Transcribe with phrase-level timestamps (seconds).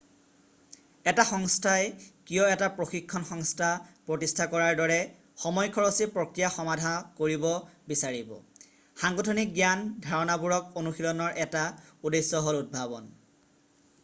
[1.09, 1.81] এটা সংস্থাই
[2.27, 3.67] কিয় এটা প্ৰশিক্ষণ সংস্থা
[4.07, 4.97] প্ৰতিষ্ঠা কৰাৰ দৰে
[5.43, 7.45] সময় খৰচী প্ৰক্ৰিয়া সমাধা কৰিব
[7.93, 8.31] বিচাৰিব
[9.03, 11.67] সাংগঠনিক জ্ঞান ধাৰণাবোৰক অনুশীলনৰ এটা
[12.11, 13.11] উদ্দেশ্য হ'ল উদ্ভাৱন